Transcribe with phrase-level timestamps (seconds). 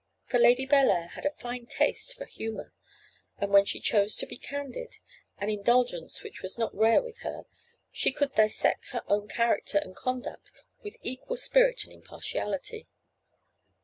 [0.25, 2.73] For Lady Bellair had a fine taste for humour,
[3.37, 4.97] and when she chose to be candid,
[5.37, 7.43] an indulgence which was not rare with her,
[7.91, 10.51] she could dissect her own character and conduct
[10.81, 12.87] with equal spirit and impartiality.